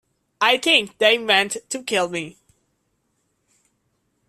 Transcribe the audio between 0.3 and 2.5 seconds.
I think they meant to kill me.